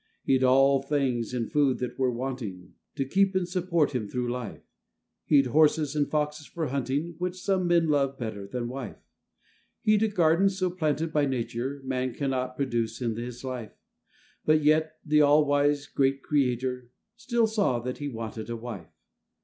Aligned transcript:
He'd 0.23 0.43
all 0.43 0.81
things 0.81 1.31
in 1.31 1.45
food 1.47 1.77
that 1.77 1.99
were 1.99 2.09
wanting 2.09 2.73
To 2.95 3.05
keep 3.05 3.35
and 3.35 3.47
support 3.47 3.91
him 3.93 4.07
through 4.07 4.31
life; 4.31 4.63
He'd 5.25 5.45
horses 5.45 5.95
and 5.95 6.09
foxes 6.09 6.47
for 6.47 6.65
hunting, 6.69 7.13
Which 7.19 7.39
some 7.39 7.67
men 7.67 7.87
love 7.87 8.17
better 8.17 8.47
than 8.47 8.67
wife. 8.67 8.97
He'd 9.83 10.01
a 10.01 10.07
garden 10.07 10.49
so 10.49 10.71
planted 10.71 11.13
by 11.13 11.27
nature, 11.27 11.81
Man 11.85 12.15
cannot 12.15 12.55
produce 12.57 12.99
in 12.99 13.15
his 13.15 13.43
life; 13.43 13.73
But 14.43 14.63
yet 14.63 14.93
the 15.05 15.21
all 15.21 15.45
wise 15.45 15.85
great 15.85 16.23
Creator 16.23 16.89
Still 17.15 17.45
saw 17.45 17.77
that 17.81 17.99
he 17.99 18.09
wanted 18.09 18.49
a 18.49 18.55
wife. 18.57 18.89